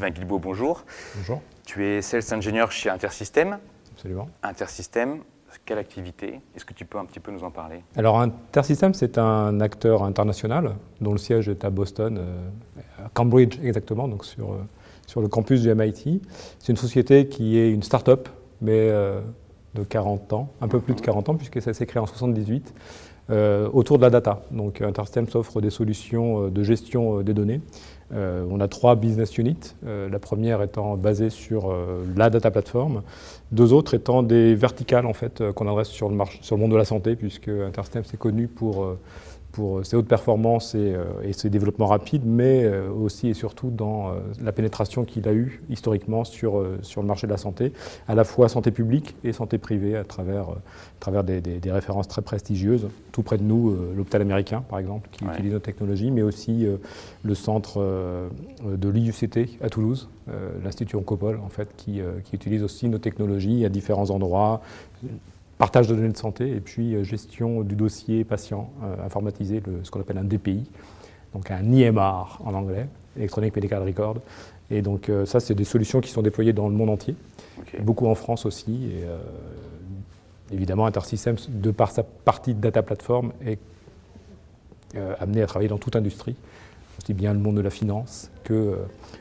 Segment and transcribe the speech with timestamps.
[0.00, 0.84] Sylvain Guilbeault, bonjour.
[1.14, 1.42] Bonjour.
[1.66, 3.58] Tu es Sales Engineer chez Intersystem.
[3.92, 4.30] Absolument.
[4.42, 5.18] Intersystem,
[5.66, 6.40] quelle activité?
[6.56, 7.84] Est-ce que tu peux un petit peu nous en parler?
[7.96, 13.58] Alors Intersystem, c'est un acteur international dont le siège est à Boston, euh, à Cambridge
[13.62, 14.62] exactement, donc sur, euh,
[15.06, 16.22] sur le campus du MIT.
[16.58, 18.30] C'est une société qui est une start-up,
[18.62, 19.20] mais euh,
[19.74, 22.72] de 40 ans, un peu plus de 40 ans, puisque ça s'est créé en 78,
[23.72, 24.42] autour de la data.
[24.50, 27.60] Donc Intersystem s'offre des solutions de gestion des données.
[28.12, 31.72] on a trois business units, la première étant basée sur
[32.16, 33.02] la data platform,
[33.52, 36.72] deux autres étant des verticales en fait qu'on adresse sur le, marché, sur le monde
[36.72, 38.96] de la santé, puisque Intersystem c'est connu pour
[39.52, 43.70] pour ses hautes performances et, euh, et, ses développements rapides, mais euh, aussi et surtout
[43.70, 47.72] dans euh, la pénétration qu'il a eue historiquement sur, sur le marché de la santé,
[48.08, 50.56] à la fois santé publique et santé privée, à travers, à
[51.00, 52.88] travers des, des, références très prestigieuses.
[53.12, 56.66] Tout près de nous, l'hôpital américain, par exemple, qui utilise nos technologies, mais aussi
[57.22, 57.80] le centre
[58.64, 60.08] de l'IUCT à Toulouse,
[60.62, 64.62] l'Institut Oncopole, en fait, qui, qui utilise aussi nos technologies à différents endroits,
[65.60, 69.90] partage de données de santé et puis euh, gestion du dossier patient euh, informatisé, ce
[69.90, 70.64] qu'on appelle un DPI,
[71.34, 74.16] donc un IMR en anglais, Electronic Medical Record.
[74.70, 77.14] Et donc euh, ça, c'est des solutions qui sont déployées dans le monde entier,
[77.80, 78.86] beaucoup en France aussi.
[78.86, 83.58] Et évidemment, InterSystems, de par sa partie de data platform, est
[85.20, 86.36] amené à travailler dans toute industrie,
[87.00, 88.78] aussi bien le monde de la finance que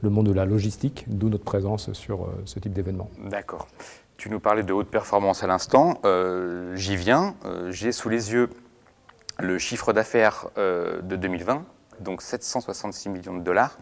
[0.00, 3.10] le monde de la logistique, d'où notre présence sur ce type d'événement.
[3.28, 3.66] D'accord.
[4.20, 5.94] Tu nous parlais de haute performance à l'instant.
[6.04, 7.36] Euh, j'y viens.
[7.46, 8.50] Euh, j'ai sous les yeux
[9.38, 11.64] le chiffre d'affaires euh, de 2020,
[12.00, 13.78] donc 766 millions de dollars.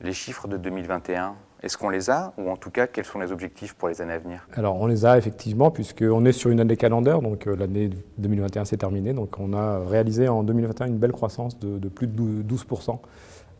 [0.00, 3.30] Les chiffres de 2021, est-ce qu'on les a Ou en tout cas, quels sont les
[3.30, 4.44] objectifs pour les années à venir?
[4.54, 8.76] Alors, on les a effectivement, puisqu'on est sur une année calendaire, donc l'année 2021 s'est
[8.76, 9.12] terminée.
[9.12, 12.98] Donc, on a réalisé en 2021 une belle croissance de, de plus de 12%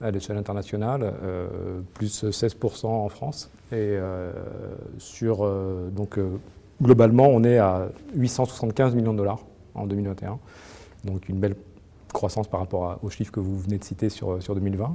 [0.01, 3.51] à l'échelle internationale, euh, plus 16% en France.
[3.73, 4.33] Et euh,
[4.99, 6.19] sur, euh, donc,
[6.83, 9.41] globalement, on est à 875 millions de dollars
[9.75, 10.39] en 2021.
[11.05, 11.55] Donc une belle
[12.13, 14.95] croissance par rapport aux chiffres que vous venez de citer sur, sur 2020.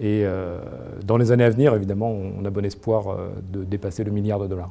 [0.00, 0.26] Et
[1.04, 3.16] dans les années à venir, évidemment, on a bon espoir
[3.52, 4.70] de dépasser le milliard de dollars.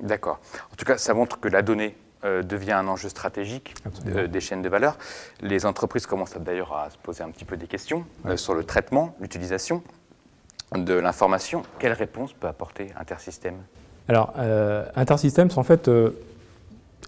[0.00, 0.40] D'accord.
[0.72, 1.94] En tout cas, ça montre que la donnée
[2.26, 4.98] euh, devient un enjeu stratégique des chaînes de valeur.
[5.40, 8.64] Les entreprises commencent d'ailleurs à se poser un petit peu des questions euh, sur le
[8.64, 9.82] traitement, l'utilisation
[10.74, 11.62] de l'information.
[11.78, 13.54] Quelle réponse peut apporter Intersystem?
[14.08, 15.88] Alors, euh, Intersystem, en fait,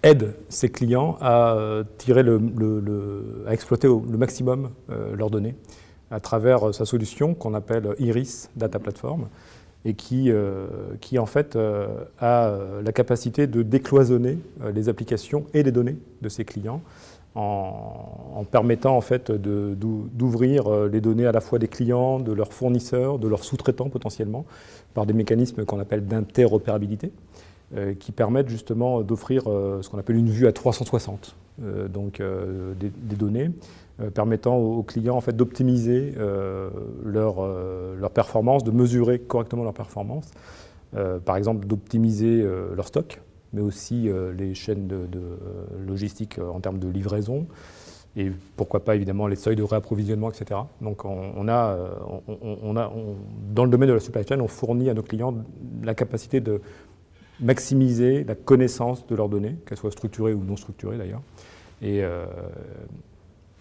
[0.04, 1.56] aide ses clients à
[1.96, 5.56] tirer le, à exploiter le maximum leurs données
[6.10, 9.26] à travers sa solution qu'on appelle Iris Data Platform
[9.88, 10.66] et qui, euh,
[11.00, 11.86] qui en fait euh,
[12.18, 14.38] a euh, la capacité de décloisonner
[14.74, 16.82] les applications et les données de ses clients
[17.34, 23.18] en, permettant en fait d'ouvrir les données à la fois des clients, de leurs fournisseurs,
[23.20, 24.44] de leurs sous-traitants potentiellement,
[24.92, 27.12] par des mécanismes qu'on appelle d'interopérabilité,
[28.00, 31.36] qui permettent justement d'offrir ce qu'on appelle une vue à 360
[31.88, 33.50] donc, des, des, données
[34.00, 36.70] euh, permettant aux, clients en fait, d'optimiser euh,
[37.04, 40.30] leur, euh, leur, performance, de mesurer correctement leur performance,
[41.24, 42.42] par exemple d'optimiser
[42.74, 43.20] leur stock,
[43.52, 44.08] mais aussi
[44.38, 45.06] les chaînes de,
[45.86, 47.46] logistique en termes de livraison,
[48.16, 50.60] et pourquoi pas évidemment les seuils de réapprovisionnement, etc.
[50.80, 51.76] Donc on, a,
[52.26, 52.90] on, a
[53.54, 55.34] dans le domaine de la supply chain, on fournit à nos clients
[55.82, 56.62] la capacité de
[57.40, 61.22] maximiser la connaissance de leurs données, qu'elles soient structurées ou non structurées d'ailleurs.
[61.82, 62.02] Et,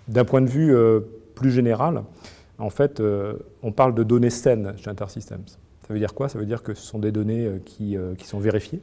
[0.08, 1.02] d'un point de vue euh,
[1.36, 2.04] plus général,
[2.58, 5.48] en fait, euh, on parle de données saines chez InterSystems.
[5.48, 6.28] Ça veut dire quoi?
[6.30, 8.82] Ça veut dire que ce sont des données euh, qui, qui sont vérifiées,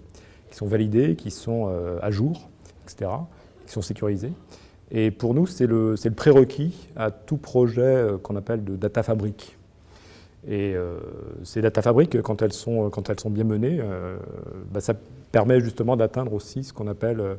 [0.50, 2.48] qui sont validées, qui sont à jour,
[2.84, 3.10] etc.,
[3.66, 4.32] qui sont sécurisées.
[4.90, 9.56] Et pour nous, c'est le, le prérequis à tout projet qu'on appelle de data fabric.
[10.48, 10.74] Et
[11.42, 13.80] ces data fabriques, quand elles sont, quand elles sont bien menées,
[14.70, 14.92] bah, ça
[15.32, 17.38] permet justement d'atteindre aussi ce qu'on appelle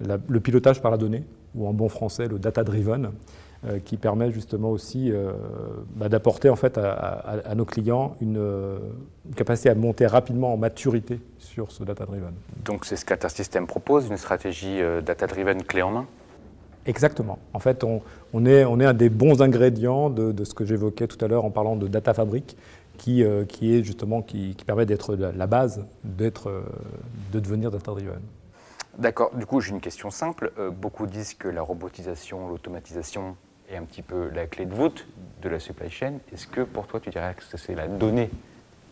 [0.00, 1.24] le pilotage par la donnée,
[1.54, 3.10] ou en bon français le data-driven,
[3.66, 5.32] euh, qui permet justement aussi euh,
[5.96, 8.78] bah, d'apporter en fait à, nos clients une,
[9.36, 12.34] capacité à monter rapidement en maturité sur ce data-driven.
[12.62, 16.06] Donc c'est ce qu'Intersystem propose, une stratégie euh, data-driven clé en main?
[16.86, 17.38] Exactement.
[17.52, 21.44] En fait, on, est, un des bons ingrédients de, ce que j'évoquais tout à l'heure
[21.44, 22.56] en parlant de data fabric,
[22.98, 26.62] qui, qui est justement qui, permet d'être la, base d'être,
[27.32, 28.20] de devenir data-driven.
[28.98, 29.34] D'accord.
[29.34, 30.52] Du coup, j'ai une question simple.
[30.58, 33.36] Euh, beaucoup disent que la robotisation, l'automatisation
[33.68, 35.06] est un petit peu la clé de voûte
[35.42, 36.14] de la supply chain.
[36.32, 38.30] Est-ce que pour toi, tu dirais que c'est la donnée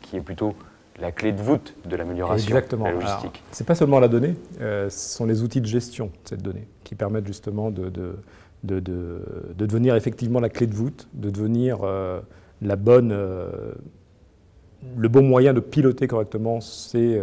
[0.01, 0.55] qui est plutôt
[1.01, 4.37] la clé de voûte de l'amélioration de la logistique Ce n'est pas seulement la donnée,
[4.61, 8.17] euh, ce sont les outils de gestion de cette donnée qui permettent justement de, de,
[8.65, 12.21] de, de devenir effectivement la clé de voûte, de devenir euh,
[12.61, 13.17] la bonne
[14.97, 17.21] le bon moyen de piloter correctement ces,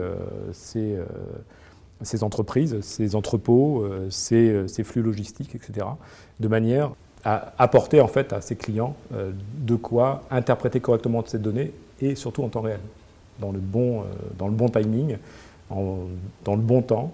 [0.53, 0.97] ces,
[2.01, 5.85] ces entreprises, ces entrepôts, ces, ces, flux logistiques, etc.,
[6.39, 6.91] de manière
[7.25, 12.43] à apporter en fait à ses clients de quoi interpréter correctement ces données et surtout
[12.43, 12.79] en temps réel,
[13.39, 14.03] dans le bon,
[14.37, 15.17] dans le bon timing,
[15.69, 17.13] dans le bon temps,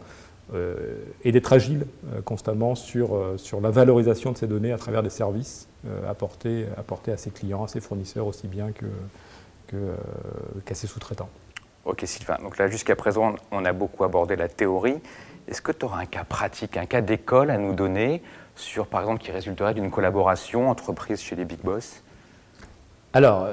[0.54, 0.76] euh,
[1.24, 5.02] et d'être agile euh, constamment sur, euh, sur la valorisation de ces données à travers
[5.02, 5.68] des services
[6.10, 9.86] apportés, apportés à ses clients, à ses fournisseurs aussi bien que,
[10.66, 11.30] qu'à ses sous-traitants.
[11.84, 15.00] Ok Sylvain, donc là jusqu'à présent on a beaucoup abordé la théorie.
[15.48, 18.24] Est-ce que tu auras un cas pratique, un cas d'école à nous donner
[18.56, 22.02] sur par exemple qui résulterait d'une collaboration entreprise chez les Big Boss?
[23.14, 23.48] Alors,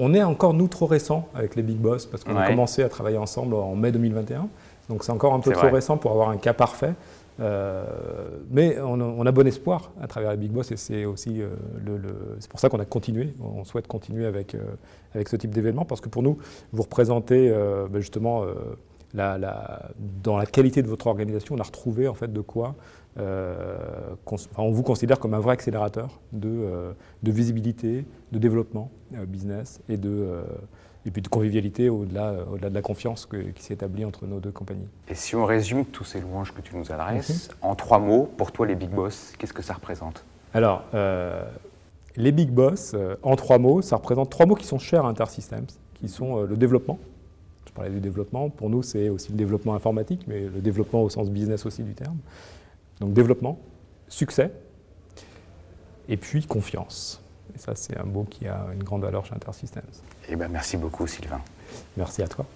[0.00, 2.88] on est encore nous trop récents avec les Big Boss parce qu'on a commencé à
[2.88, 4.48] travailler ensemble en mai 2021.
[4.88, 6.94] Donc c'est encore un peu trop récent pour avoir un cas parfait.
[7.38, 7.84] Euh,
[8.50, 11.48] mais on a, bon espoir à travers les Big Boss et c'est aussi euh,
[11.86, 13.34] le, c'est pour ça qu'on a continué.
[13.42, 14.60] On souhaite continuer avec, euh,
[15.14, 16.38] avec ce type d'événement parce que pour nous,
[16.72, 17.50] vous représentez
[17.90, 18.44] ben justement
[19.14, 19.90] la,
[20.22, 22.74] dans la qualité de votre organisation, on a retrouvé en fait de quoi
[23.16, 28.90] on vous considère comme un vrai accélérateur de, de visibilité, de développement
[29.26, 30.42] business et de
[31.06, 34.50] et puis de convivialité au-delà au de la confiance qui s'est établie entre nos deux
[34.50, 34.88] compagnies.
[35.08, 37.70] Et si on résume tous ces louanges que tu nous adresses, mhm.
[37.70, 40.24] en trois mots, pour toi les Big Boss, qu'est-ce que ça représente?
[40.52, 41.44] Alors, euh,
[42.16, 45.08] les Big Boss, euh, en trois mots, ça représente trois mots qui sont chers à
[45.08, 46.98] Intersystems, qui sont euh, le développement.
[47.66, 51.08] Je parlais du développement, pour nous c'est aussi le développement informatique, mais le développement au
[51.08, 52.16] sens business aussi du terme.
[53.00, 53.58] Donc développement,
[54.08, 54.52] succès,
[56.08, 57.22] et puis confiance.
[57.54, 59.82] Et ça, c'est un mot qui a une grande valeur chez Intersystems.
[60.28, 61.40] Eh ben, merci beaucoup, Sylvain.
[61.96, 62.46] Merci à toi.